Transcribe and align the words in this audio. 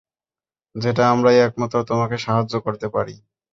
যেটা 0.75 1.03
আমরাই 1.09 1.37
একমাত্র 1.39 1.77
তোমাকে 1.83 2.15
সাহায্য 2.17 2.53
করতে 2.59 2.87
পারি। 2.87 3.15